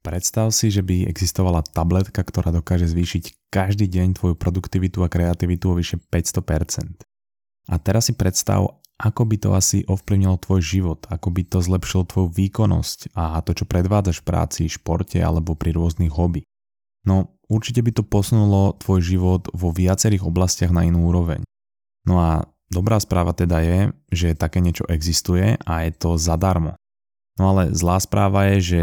Predstav 0.00 0.48
si, 0.56 0.72
že 0.72 0.80
by 0.80 1.04
existovala 1.04 1.60
tabletka, 1.60 2.24
ktorá 2.24 2.48
dokáže 2.48 2.88
zvýšiť 2.88 3.52
každý 3.52 3.84
deň 3.84 4.16
tvoju 4.16 4.32
produktivitu 4.32 5.04
a 5.04 5.12
kreativitu 5.12 5.68
o 5.68 5.76
vyše 5.76 6.00
500%. 6.08 7.04
A 7.68 7.74
teraz 7.76 8.08
si 8.08 8.16
predstav, 8.16 8.80
ako 8.96 9.22
by 9.28 9.36
to 9.36 9.48
asi 9.52 9.84
ovplyvnilo 9.84 10.40
tvoj 10.40 10.60
život, 10.64 11.04
ako 11.12 11.28
by 11.28 11.42
to 11.44 11.60
zlepšilo 11.60 12.08
tvoju 12.08 12.28
výkonnosť 12.32 13.12
a 13.12 13.44
to, 13.44 13.52
čo 13.52 13.68
predvádzaš 13.68 14.24
v 14.24 14.26
práci, 14.28 14.62
športe 14.72 15.20
alebo 15.20 15.52
pri 15.52 15.76
rôznych 15.76 16.12
hobby. 16.12 16.48
No, 17.04 17.36
určite 17.48 17.84
by 17.84 17.92
to 17.96 18.04
posunulo 18.04 18.76
tvoj 18.80 19.00
život 19.04 19.42
vo 19.52 19.68
viacerých 19.72 20.24
oblastiach 20.24 20.72
na 20.72 20.88
inú 20.88 21.12
úroveň. 21.12 21.44
No 22.08 22.20
a 22.20 22.44
dobrá 22.72 22.96
správa 23.00 23.36
teda 23.36 23.60
je, 23.60 23.78
že 24.12 24.36
také 24.36 24.64
niečo 24.64 24.88
existuje 24.88 25.60
a 25.60 25.72
je 25.84 25.92
to 25.92 26.20
zadarmo. 26.20 26.76
No 27.40 27.56
ale 27.56 27.72
zlá 27.72 27.96
správa 28.00 28.52
je, 28.52 28.56
že 28.60 28.82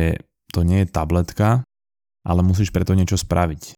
to 0.54 0.64
nie 0.64 0.84
je 0.84 0.92
tabletka, 0.92 1.64
ale 2.28 2.42
musíš 2.44 2.76
preto 2.76 2.92
niečo 2.92 3.16
spraviť. 3.16 3.76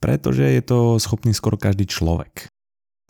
Pretože 0.00 0.46
je 0.46 0.62
to 0.64 0.78
schopný 1.02 1.34
skoro 1.36 1.60
každý 1.60 1.84
človek. 1.84 2.48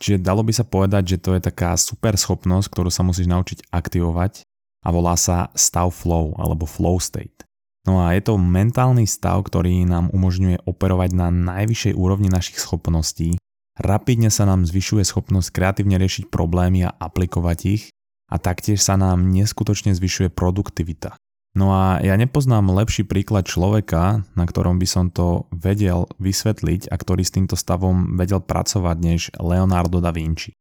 Čiže 0.01 0.25
dalo 0.25 0.41
by 0.41 0.49
sa 0.49 0.65
povedať, 0.65 1.15
že 1.15 1.21
to 1.21 1.37
je 1.37 1.41
taká 1.45 1.77
super 1.77 2.17
schopnosť, 2.17 2.67
ktorú 2.73 2.89
sa 2.89 3.05
musíš 3.05 3.29
naučiť 3.29 3.69
aktivovať 3.69 4.41
a 4.81 4.87
volá 4.89 5.13
sa 5.13 5.53
stav 5.53 5.93
flow 5.93 6.33
alebo 6.41 6.65
flow 6.65 6.97
state. 6.97 7.45
No 7.85 8.01
a 8.01 8.13
je 8.17 8.21
to 8.25 8.37
mentálny 8.37 9.05
stav, 9.05 9.41
ktorý 9.45 9.85
nám 9.85 10.09
umožňuje 10.13 10.65
operovať 10.65 11.09
na 11.17 11.29
najvyššej 11.29 11.93
úrovni 11.97 12.29
našich 12.29 12.57
schopností, 12.61 13.37
rapidne 13.77 14.29
sa 14.33 14.45
nám 14.49 14.65
zvyšuje 14.65 15.05
schopnosť 15.05 15.49
kreatívne 15.53 15.97
riešiť 15.97 16.29
problémy 16.29 16.85
a 16.85 16.93
aplikovať 16.93 17.59
ich 17.65 17.83
a 18.29 18.37
taktiež 18.37 18.81
sa 18.81 18.97
nám 18.97 19.29
neskutočne 19.33 19.93
zvyšuje 19.97 20.29
produktivita. 20.33 21.17
No 21.51 21.75
a 21.75 21.99
ja 21.99 22.15
nepoznám 22.15 22.71
lepší 22.71 23.03
príklad 23.03 23.43
človeka, 23.43 24.23
na 24.39 24.45
ktorom 24.47 24.79
by 24.79 24.87
som 24.87 25.11
to 25.11 25.51
vedel 25.51 26.07
vysvetliť 26.15 26.87
a 26.87 26.95
ktorý 26.95 27.27
s 27.27 27.35
týmto 27.35 27.59
stavom 27.59 28.15
vedel 28.15 28.39
pracovať 28.39 28.97
než 29.03 29.21
Leonardo 29.35 29.99
da 29.99 30.15
Vinci. 30.15 30.55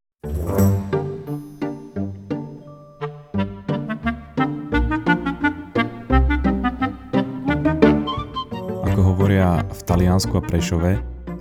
Ako 8.82 9.00
hovoria 9.14 9.62
v 9.62 9.80
Taliansku 9.86 10.34
a 10.34 10.42
Prešove, 10.42 10.90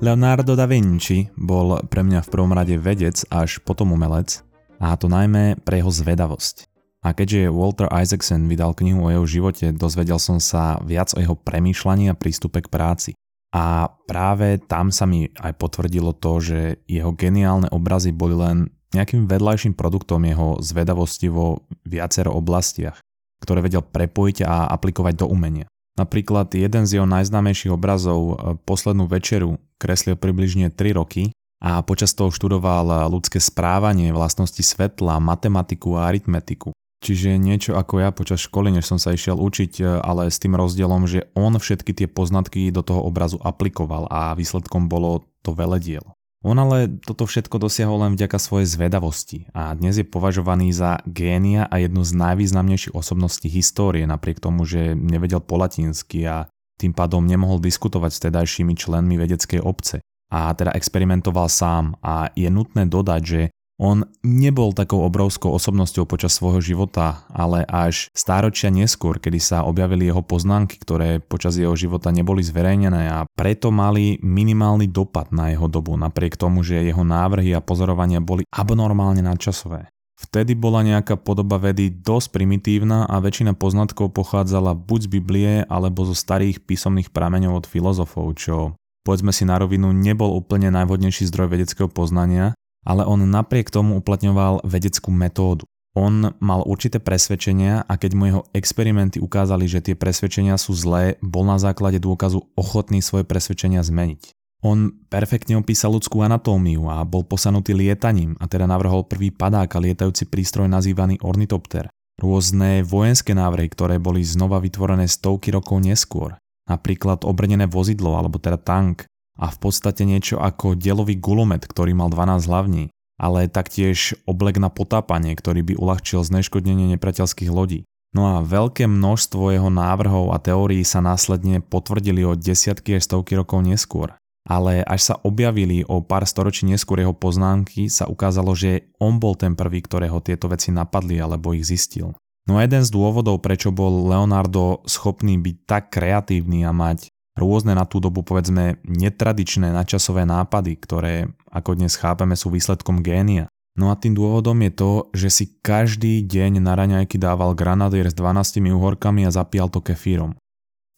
Leonardo 0.05 0.53
da 0.53 0.69
Vinci 0.69 1.25
bol 1.33 1.81
pre 1.89 2.05
mňa 2.05 2.21
v 2.21 2.29
prvom 2.29 2.53
rade 2.53 2.77
vedec 2.77 3.25
až 3.33 3.57
potom 3.65 3.97
umelec, 3.97 4.45
a 4.77 4.93
to 4.93 5.09
najmä 5.09 5.57
pre 5.65 5.81
jeho 5.81 5.89
zvedavosť. 5.89 6.69
A 6.99 7.15
keďže 7.15 7.47
Walter 7.47 7.87
Isaacson 7.87 8.51
vydal 8.51 8.75
knihu 8.75 9.07
o 9.07 9.11
jeho 9.11 9.25
živote, 9.25 9.71
dozvedel 9.71 10.19
som 10.19 10.43
sa 10.43 10.75
viac 10.83 11.15
o 11.15 11.19
jeho 11.23 11.35
premýšľaní 11.35 12.11
a 12.11 12.17
prístupe 12.17 12.59
k 12.59 12.67
práci. 12.67 13.11
A 13.55 13.89
práve 14.05 14.61
tam 14.61 14.91
sa 14.91 15.09
mi 15.09 15.31
aj 15.39 15.57
potvrdilo 15.57 16.13
to, 16.13 16.37
že 16.43 16.59
jeho 16.85 17.15
geniálne 17.15 17.71
obrazy 17.71 18.13
boli 18.13 18.35
len 18.37 18.69
nejakým 18.93 19.25
vedľajším 19.25 19.73
produktom 19.73 20.21
jeho 20.27 20.61
zvedavosti 20.61 21.31
vo 21.31 21.65
viacero 21.87 22.35
oblastiach, 22.35 22.99
ktoré 23.41 23.63
vedel 23.63 23.81
prepojiť 23.81 24.45
a 24.45 24.69
aplikovať 24.69 25.23
do 25.23 25.25
umenia. 25.29 25.65
Napríklad 25.97 26.53
jeden 26.53 26.83
z 26.87 26.99
jeho 26.99 27.07
najznámejších 27.09 27.75
obrazov 27.75 28.19
e, 28.19 28.33
Poslednú 28.63 29.03
večeru 29.09 29.59
kreslil 29.75 30.15
približne 30.15 30.71
3 30.71 30.95
roky 30.95 31.35
a 31.59 31.83
počas 31.83 32.15
toho 32.15 32.31
študoval 32.31 33.11
ľudské 33.11 33.43
správanie, 33.43 34.15
vlastnosti 34.15 34.63
svetla, 34.63 35.19
matematiku 35.19 35.99
a 35.99 36.07
aritmetiku. 36.07 36.71
Čiže 36.99 37.39
niečo 37.39 37.79
ako 37.79 38.03
ja 38.03 38.11
počas 38.11 38.43
školy, 38.43 38.75
než 38.75 38.83
som 38.83 38.99
sa 38.99 39.15
išiel 39.15 39.39
učiť, 39.39 39.73
e, 39.79 39.83
ale 40.03 40.27
s 40.27 40.35
tým 40.35 40.59
rozdielom, 40.59 41.07
že 41.07 41.31
on 41.31 41.55
všetky 41.55 41.95
tie 41.95 42.07
poznatky 42.11 42.67
do 42.75 42.83
toho 42.83 42.99
obrazu 43.07 43.39
aplikoval 43.39 44.11
a 44.11 44.35
výsledkom 44.35 44.91
bolo 44.91 45.23
to 45.39 45.55
velediel. 45.55 46.03
On 46.39 46.55
ale 46.55 46.87
toto 47.03 47.27
všetko 47.27 47.59
dosiahol 47.59 47.99
len 48.07 48.15
vďaka 48.15 48.39
svojej 48.39 48.67
zvedavosti 48.67 49.51
a 49.51 49.75
dnes 49.75 49.99
je 49.99 50.07
považovaný 50.07 50.71
za 50.71 51.03
génia 51.03 51.67
a 51.67 51.83
jednu 51.83 51.99
z 52.07 52.15
najvýznamnejších 52.15 52.95
osobností 52.95 53.51
histórie, 53.51 54.07
napriek 54.07 54.39
tomu, 54.39 54.63
že 54.63 54.95
nevedel 54.95 55.43
po 55.43 55.59
latinsky 55.59 56.23
a 56.23 56.47
tým 56.79 56.95
pádom 56.95 57.27
nemohol 57.27 57.59
diskutovať 57.59 58.11
s 58.15 58.23
tedajšími 58.23 58.71
členmi 58.71 59.19
vedeckej 59.19 59.59
obce. 59.59 59.99
A 60.31 60.55
teda 60.55 60.71
experimentoval 60.71 61.51
sám 61.51 61.99
a 61.99 62.31
je 62.31 62.47
nutné 62.47 62.87
dodať, 62.87 63.21
že 63.27 63.41
on 63.79 64.03
nebol 64.21 64.75
takou 64.75 65.07
obrovskou 65.07 65.55
osobnosťou 65.55 66.03
počas 66.03 66.35
svojho 66.35 66.59
života, 66.59 67.23
ale 67.31 67.63
až 67.63 68.11
stáročia 68.11 68.67
neskôr, 68.67 69.23
kedy 69.23 69.39
sa 69.39 69.63
objavili 69.63 70.11
jeho 70.11 70.19
poznámky, 70.19 70.75
ktoré 70.75 71.23
počas 71.23 71.55
jeho 71.55 71.73
života 71.79 72.11
neboli 72.11 72.43
zverejnené 72.43 73.07
a 73.07 73.23
preto 73.39 73.71
mali 73.71 74.19
minimálny 74.19 74.91
dopad 74.91 75.31
na 75.31 75.55
jeho 75.55 75.71
dobu, 75.71 75.95
napriek 75.95 76.35
tomu, 76.35 76.59
že 76.61 76.83
jeho 76.83 77.07
návrhy 77.07 77.55
a 77.55 77.63
pozorovania 77.63 78.19
boli 78.19 78.43
abnormálne 78.51 79.23
nadčasové. 79.23 79.87
Vtedy 80.19 80.51
bola 80.51 80.83
nejaká 80.83 81.15
podoba 81.15 81.55
vedy 81.55 81.87
dosť 81.87 82.35
primitívna 82.35 83.07
a 83.07 83.23
väčšina 83.23 83.55
poznatkov 83.55 84.11
pochádzala 84.11 84.75
buď 84.75 85.07
z 85.07 85.09
Biblie 85.15 85.51
alebo 85.71 86.03
zo 86.03 86.11
starých 86.11 86.59
písomných 86.67 87.15
prameňov 87.15 87.63
od 87.63 87.65
filozofov, 87.71 88.35
čo 88.35 88.75
povedzme 89.07 89.31
si 89.31 89.47
na 89.47 89.55
rovinu 89.55 89.95
nebol 89.95 90.35
úplne 90.35 90.75
najvhodnejší 90.75 91.23
zdroj 91.23 91.55
vedeckého 91.55 91.87
poznania 91.87 92.51
ale 92.83 93.03
on 93.03 93.23
napriek 93.23 93.71
tomu 93.71 93.99
uplatňoval 93.99 94.63
vedeckú 94.63 95.11
metódu. 95.11 95.65
On 95.97 96.31
mal 96.37 96.61
určité 96.63 97.01
presvedčenia 97.01 97.83
a 97.83 97.93
keď 97.97 98.11
mu 98.13 98.23
jeho 98.29 98.41
experimenty 98.53 99.17
ukázali, 99.17 99.65
že 99.65 99.81
tie 99.81 99.95
presvedčenia 99.97 100.55
sú 100.55 100.77
zlé, 100.77 101.17
bol 101.19 101.43
na 101.43 101.57
základe 101.57 101.97
dôkazu 101.97 102.45
ochotný 102.53 103.01
svoje 103.01 103.25
presvedčenia 103.25 103.81
zmeniť. 103.81 104.31
On 104.59 104.91
perfektne 105.07 105.55
opísal 105.55 105.95
ľudskú 105.95 106.19
anatómiu 106.19 106.91
a 106.91 107.07
bol 107.07 107.23
posanutý 107.23 107.71
lietaním 107.71 108.35
a 108.43 108.45
teda 108.45 108.67
navrhol 108.67 109.07
prvý 109.07 109.31
padák 109.31 109.71
a 109.71 109.79
lietajúci 109.79 110.27
prístroj 110.27 110.67
nazývaný 110.67 111.15
ornitopter. 111.23 111.87
Rôzne 112.19 112.83
vojenské 112.83 113.31
návrhy, 113.31 113.71
ktoré 113.71 113.95
boli 114.03 114.19
znova 114.27 114.59
vytvorené 114.59 115.07
stovky 115.07 115.55
rokov 115.55 115.79
neskôr. 115.79 116.35
Napríklad 116.67 117.23
obrnené 117.23 117.71
vozidlo 117.71 118.19
alebo 118.19 118.35
teda 118.35 118.59
tank, 118.59 119.07
a 119.39 119.47
v 119.47 119.57
podstate 119.57 120.03
niečo 120.03 120.37
ako 120.37 120.75
delový 120.75 121.15
gulomet, 121.15 121.63
ktorý 121.63 121.95
mal 121.95 122.11
12 122.11 122.43
hlavní, 122.43 122.83
ale 123.15 123.47
taktiež 123.47 124.19
oblek 124.27 124.59
na 124.59 124.67
potápanie, 124.67 125.31
ktorý 125.35 125.63
by 125.63 125.73
uľahčil 125.79 126.23
zneškodnenie 126.27 126.91
nepriateľských 126.95 127.51
lodí. 127.51 127.87
No 128.09 128.35
a 128.35 128.41
veľké 128.41 128.89
množstvo 128.89 129.53
jeho 129.53 129.69
návrhov 129.69 130.33
a 130.33 130.41
teórií 130.41 130.81
sa 130.81 130.99
následne 130.99 131.61
potvrdili 131.61 132.25
o 132.25 132.33
desiatky 132.33 132.97
až 132.97 133.05
stovky 133.05 133.37
rokov 133.37 133.61
neskôr. 133.61 134.17
Ale 134.49 134.81
až 134.81 135.13
sa 135.13 135.15
objavili 135.21 135.85
o 135.85 136.01
pár 136.01 136.25
storočí 136.25 136.65
neskôr 136.65 137.05
jeho 137.05 137.13
poznámky, 137.13 137.85
sa 137.85 138.09
ukázalo, 138.09 138.57
že 138.57 138.89
on 138.97 139.21
bol 139.21 139.37
ten 139.37 139.53
prvý, 139.53 139.85
ktorého 139.85 140.25
tieto 140.25 140.49
veci 140.49 140.73
napadli 140.73 141.21
alebo 141.21 141.53
ich 141.53 141.69
zistil. 141.69 142.17
No 142.49 142.57
a 142.57 142.65
jeden 142.65 142.81
z 142.81 142.89
dôvodov, 142.89 143.45
prečo 143.45 143.69
bol 143.69 144.09
Leonardo 144.09 144.81
schopný 144.89 145.37
byť 145.37 145.55
tak 145.69 145.93
kreatívny 145.93 146.65
a 146.65 146.73
mať 146.73 147.13
rôzne 147.39 147.73
na 147.73 147.87
tú 147.87 148.03
dobu 148.03 148.21
povedzme 148.21 148.83
netradičné 148.83 149.71
načasové 149.71 150.27
nápady, 150.27 150.75
ktoré 150.77 151.31
ako 151.49 151.79
dnes 151.79 151.95
chápeme 151.95 152.35
sú 152.35 152.51
výsledkom 152.51 152.99
génia. 152.99 153.47
No 153.79 153.89
a 153.89 153.95
tým 153.95 154.11
dôvodom 154.11 154.59
je 154.59 154.71
to, 154.75 154.91
že 155.15 155.29
si 155.31 155.45
každý 155.63 156.19
deň 156.27 156.59
na 156.59 156.75
raňajky 156.75 157.15
dával 157.15 157.55
granadier 157.55 158.11
s 158.11 158.15
12 158.17 158.59
uhorkami 158.75 159.23
a 159.23 159.31
zapíjal 159.31 159.71
to 159.71 159.79
kefírom. 159.79 160.35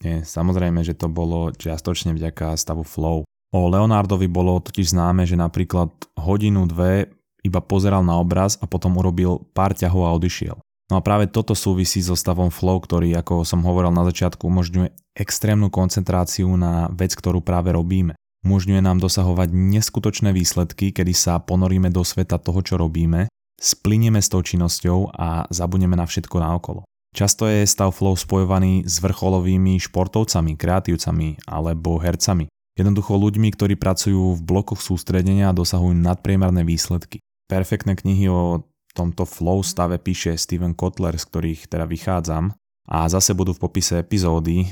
Nie, 0.02 0.26
samozrejme, 0.26 0.82
že 0.82 0.98
to 0.98 1.06
bolo 1.06 1.54
čiastočne 1.54 2.18
vďaka 2.18 2.58
stavu 2.58 2.82
flow. 2.82 3.22
O 3.54 3.60
Leonardovi 3.70 4.26
bolo 4.26 4.58
totiž 4.58 4.98
známe, 4.98 5.30
že 5.30 5.38
napríklad 5.38 5.94
hodinu, 6.18 6.66
dve 6.66 7.14
iba 7.46 7.62
pozeral 7.62 8.02
na 8.02 8.18
obraz 8.18 8.58
a 8.58 8.66
potom 8.66 8.98
urobil 8.98 9.46
pár 9.54 9.78
ťahov 9.78 10.10
a 10.10 10.16
odišiel. 10.18 10.58
No 10.92 11.00
a 11.00 11.06
práve 11.08 11.32
toto 11.32 11.56
súvisí 11.56 12.04
so 12.04 12.20
stavom 12.20 12.52
flow, 12.52 12.84
ktorý, 12.84 13.16
ako 13.16 13.48
som 13.48 13.64
hovoril 13.64 13.96
na 13.96 14.04
začiatku, 14.04 14.44
umožňuje 14.44 15.16
extrémnu 15.16 15.72
koncentráciu 15.72 16.52
na 16.60 16.92
vec, 16.92 17.16
ktorú 17.16 17.40
práve 17.40 17.72
robíme. 17.72 18.20
Umožňuje 18.44 18.84
nám 18.84 19.00
dosahovať 19.00 19.56
neskutočné 19.56 20.36
výsledky, 20.36 20.92
kedy 20.92 21.16
sa 21.16 21.40
ponoríme 21.40 21.88
do 21.96 22.04
sveta 22.04 22.36
toho, 22.44 22.60
čo 22.60 22.76
robíme, 22.76 23.32
splinieme 23.56 24.20
s 24.20 24.28
tou 24.28 24.44
činnosťou 24.44 25.16
a 25.16 25.48
zabudneme 25.48 25.96
na 25.96 26.04
všetko 26.04 26.44
naokolo. 26.44 26.84
Často 27.16 27.48
je 27.48 27.64
stav 27.64 27.96
flow 27.96 28.20
spojovaný 28.20 28.84
s 28.84 29.00
vrcholovými 29.00 29.80
športovcami, 29.80 30.60
kreatívcami 30.60 31.48
alebo 31.48 32.04
hercami. 32.04 32.52
Jednoducho 32.76 33.16
ľuďmi, 33.16 33.48
ktorí 33.56 33.80
pracujú 33.80 34.36
v 34.36 34.42
blokoch 34.44 34.84
sústredenia 34.84 35.52
a 35.52 35.56
dosahujú 35.56 35.96
nadpriemerné 35.96 36.68
výsledky. 36.68 37.24
Perfektné 37.48 38.00
knihy 38.00 38.28
o 38.32 38.64
tomto 38.96 39.24
flow 39.24 39.64
stave 39.64 40.00
píše 40.00 40.36
Steven 40.36 40.76
Kotler, 40.76 41.16
z 41.16 41.26
ktorých 41.28 41.62
teda 41.72 41.88
vychádzam. 41.88 42.56
A 42.92 43.08
zase 43.08 43.32
budú 43.38 43.56
v 43.56 43.64
popise 43.64 44.02
epizódy 44.02 44.68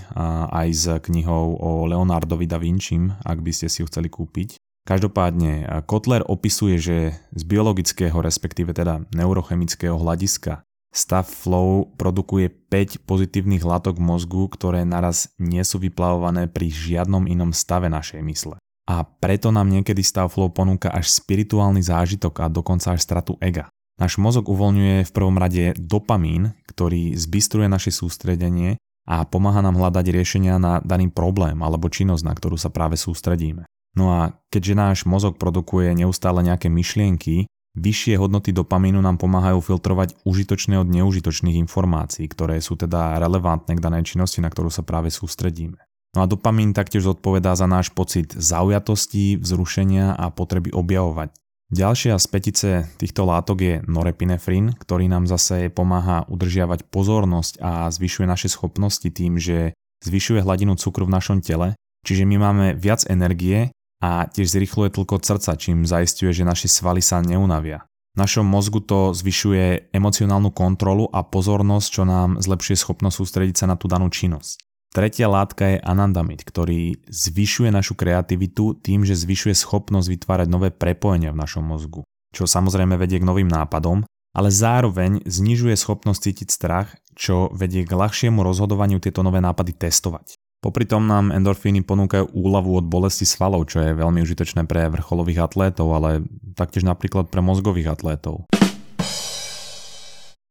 aj 0.52 0.68
s 0.74 0.86
knihou 1.08 1.56
o 1.56 1.88
Leonardovi 1.88 2.50
da 2.50 2.60
Vinci, 2.60 3.00
ak 3.24 3.40
by 3.40 3.52
ste 3.54 3.72
si 3.72 3.80
ju 3.80 3.88
chceli 3.88 4.12
kúpiť. 4.12 4.60
Každopádne, 4.84 5.84
Kotler 5.86 6.26
opisuje, 6.26 6.82
že 6.82 6.98
z 7.32 7.44
biologického, 7.46 8.18
respektíve 8.20 8.74
teda 8.74 9.06
neurochemického 9.14 9.96
hľadiska 9.96 10.66
Stav 10.90 11.30
flow 11.30 11.86
produkuje 12.02 12.50
5 12.50 13.06
pozitívnych 13.06 13.62
látok 13.62 14.02
mozgu, 14.02 14.50
ktoré 14.50 14.82
naraz 14.82 15.30
nie 15.38 15.62
sú 15.62 15.78
vyplavované 15.78 16.50
pri 16.50 16.74
žiadnom 16.74 17.30
inom 17.30 17.54
stave 17.54 17.94
našej 17.94 18.26
mysle. 18.26 18.58
A 18.90 19.06
preto 19.06 19.54
nám 19.54 19.70
niekedy 19.70 20.02
stav 20.02 20.34
flow 20.34 20.50
ponúka 20.50 20.90
až 20.90 21.14
spirituálny 21.14 21.86
zážitok 21.86 22.42
a 22.42 22.50
dokonca 22.50 22.98
až 22.98 23.06
stratu 23.06 23.38
ega. 23.38 23.70
Náš 24.00 24.16
mozog 24.16 24.48
uvoľňuje 24.48 25.04
v 25.04 25.12
prvom 25.12 25.36
rade 25.36 25.76
dopamín, 25.76 26.56
ktorý 26.72 27.20
zbystruje 27.20 27.68
naše 27.68 27.92
sústredenie 27.92 28.80
a 29.04 29.28
pomáha 29.28 29.60
nám 29.60 29.76
hľadať 29.76 30.06
riešenia 30.08 30.56
na 30.56 30.80
daný 30.80 31.12
problém 31.12 31.60
alebo 31.60 31.92
činnosť, 31.92 32.24
na 32.24 32.32
ktorú 32.32 32.56
sa 32.56 32.72
práve 32.72 32.96
sústredíme. 32.96 33.68
No 34.00 34.16
a 34.16 34.40
keďže 34.48 34.74
náš 34.80 34.98
mozog 35.04 35.36
produkuje 35.36 35.92
neustále 35.92 36.40
nejaké 36.42 36.72
myšlienky, 36.72 37.52
Vyššie 37.78 38.18
hodnoty 38.18 38.50
dopamínu 38.50 38.98
nám 38.98 39.22
pomáhajú 39.22 39.62
filtrovať 39.62 40.18
užitočné 40.26 40.82
od 40.82 40.90
neužitočných 40.90 41.62
informácií, 41.62 42.26
ktoré 42.26 42.58
sú 42.66 42.74
teda 42.74 43.22
relevantné 43.22 43.78
k 43.78 43.84
danej 43.84 44.10
činnosti, 44.10 44.42
na 44.42 44.50
ktorú 44.50 44.74
sa 44.74 44.82
práve 44.82 45.14
sústredíme. 45.14 45.78
No 46.18 46.26
a 46.26 46.28
dopamín 46.28 46.74
taktiež 46.74 47.06
zodpovedá 47.06 47.54
za 47.54 47.70
náš 47.70 47.94
pocit 47.94 48.34
zaujatosti, 48.34 49.38
vzrušenia 49.38 50.18
a 50.18 50.34
potreby 50.34 50.74
objavovať. 50.74 51.30
Ďalšia 51.70 52.18
z 52.18 52.28
petice 52.34 52.70
týchto 52.98 53.30
látok 53.30 53.58
je 53.62 53.76
norepinefrín, 53.86 54.74
ktorý 54.74 55.06
nám 55.06 55.30
zase 55.30 55.70
pomáha 55.70 56.26
udržiavať 56.26 56.90
pozornosť 56.90 57.62
a 57.62 57.86
zvyšuje 57.94 58.26
naše 58.26 58.50
schopnosti 58.50 59.06
tým, 59.06 59.38
že 59.38 59.78
zvyšuje 60.02 60.42
hladinu 60.42 60.74
cukru 60.82 61.06
v 61.06 61.14
našom 61.14 61.46
tele, 61.46 61.78
čiže 62.02 62.26
my 62.26 62.42
máme 62.42 62.66
viac 62.74 63.06
energie 63.06 63.70
a 64.02 64.26
tiež 64.26 64.50
zrychluje 64.50 64.98
tlkot 64.98 65.22
srdca, 65.22 65.54
čím 65.62 65.86
zaistuje, 65.86 66.34
že 66.34 66.42
naše 66.42 66.66
svaly 66.66 67.06
sa 67.06 67.22
neunavia. 67.22 67.86
V 68.18 68.26
našom 68.26 68.50
mozgu 68.50 68.82
to 68.82 69.14
zvyšuje 69.14 69.94
emocionálnu 69.94 70.50
kontrolu 70.50 71.06
a 71.14 71.22
pozornosť, 71.22 71.88
čo 71.94 72.02
nám 72.02 72.42
zlepšuje 72.42 72.82
schopnosť 72.82 73.16
sústrediť 73.22 73.56
sa 73.62 73.70
na 73.70 73.78
tú 73.78 73.86
danú 73.86 74.10
činnosť. 74.10 74.69
Tretia 74.90 75.30
látka 75.30 75.78
je 75.78 75.84
anandamid, 75.86 76.42
ktorý 76.42 76.98
zvyšuje 77.06 77.70
našu 77.70 77.94
kreativitu 77.94 78.74
tým, 78.82 79.06
že 79.06 79.14
zvyšuje 79.14 79.54
schopnosť 79.54 80.10
vytvárať 80.10 80.48
nové 80.50 80.74
prepojenia 80.74 81.30
v 81.30 81.46
našom 81.46 81.62
mozgu, 81.62 82.02
čo 82.34 82.50
samozrejme 82.50 82.98
vedie 82.98 83.22
k 83.22 83.30
novým 83.30 83.46
nápadom, 83.46 84.02
ale 84.34 84.50
zároveň 84.50 85.22
znižuje 85.30 85.78
schopnosť 85.78 86.20
cítiť 86.26 86.50
strach, 86.50 86.98
čo 87.14 87.54
vedie 87.54 87.86
k 87.86 87.94
ľahšiemu 87.94 88.42
rozhodovaniu 88.42 88.98
tieto 88.98 89.22
nové 89.22 89.38
nápady 89.38 89.78
testovať. 89.78 90.34
Popri 90.60 90.90
tom 90.90 91.06
nám 91.06 91.30
endorfíny 91.32 91.86
ponúkajú 91.86 92.34
úľavu 92.34 92.82
od 92.82 92.86
bolesti 92.90 93.30
svalov, 93.30 93.70
čo 93.70 93.86
je 93.86 93.94
veľmi 93.94 94.26
užitočné 94.26 94.66
pre 94.66 94.90
vrcholových 94.90 95.46
atlétov, 95.46 95.94
ale 95.94 96.26
taktiež 96.58 96.84
napríklad 96.84 97.30
pre 97.30 97.46
mozgových 97.46 97.94
atlétov. 97.94 98.50